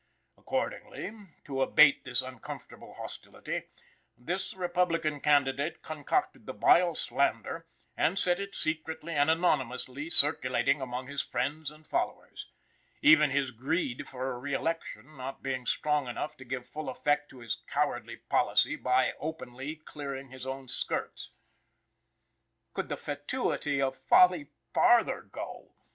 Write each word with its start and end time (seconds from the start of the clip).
Accordingly, 0.35 1.11
to 1.43 1.61
abate 1.61 2.05
this 2.05 2.23
uncomfortable 2.23 2.95
hostility, 2.95 3.65
this 4.17 4.55
Republican 4.55 5.19
candidate 5.21 5.83
concocted 5.83 6.47
the 6.47 6.53
vile 6.55 6.95
slander 6.95 7.67
and 7.95 8.17
set 8.17 8.39
it 8.39 8.55
secretly 8.55 9.13
and 9.13 9.29
anonymously 9.29 10.09
circulating 10.09 10.81
among 10.81 11.05
his 11.05 11.21
friends 11.21 11.69
and 11.69 11.85
followers; 11.85 12.47
even 13.03 13.29
his 13.29 13.51
greed 13.51 14.07
for 14.07 14.33
reëlection 14.41 15.39
being 15.43 15.61
not 15.61 15.67
strong 15.67 16.07
enough 16.07 16.35
to 16.37 16.45
give 16.45 16.65
full 16.65 16.89
effect 16.89 17.29
to 17.29 17.37
his 17.37 17.61
cowardly 17.67 18.15
policy 18.17 18.75
by 18.75 19.13
openly 19.19 19.75
clearing 19.75 20.31
his 20.31 20.47
own 20.47 20.67
skirts. 20.67 21.29
Could 22.73 22.89
the 22.89 22.97
fatuity 22.97 23.79
of 23.79 23.95
folly 23.95 24.47
farther 24.73 25.21
go? 25.21 25.75